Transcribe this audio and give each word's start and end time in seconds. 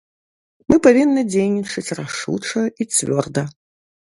Мы 0.71 0.77
павінны 0.87 1.21
дзейнічаць 1.33 1.95
рашуча 2.01 2.61
і 2.65 2.83
цвёрда. 2.95 3.47